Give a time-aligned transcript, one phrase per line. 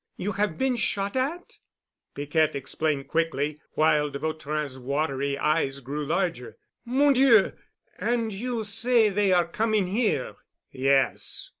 [0.17, 1.59] You have been shot at?"
[2.15, 6.57] Piquette explained quickly while de Vautrin's watery eyes grew larger.
[6.85, 7.51] "Mon Dieu!
[7.99, 10.37] And you say they are coming here?"
[10.71, 11.49] "Yes.